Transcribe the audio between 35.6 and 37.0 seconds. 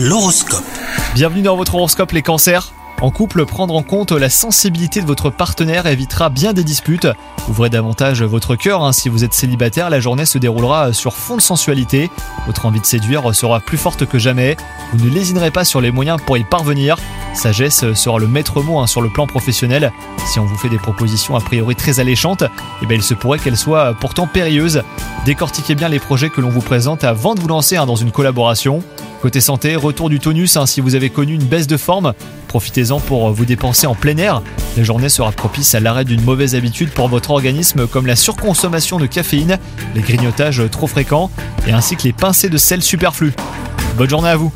à l'arrêt d'une mauvaise habitude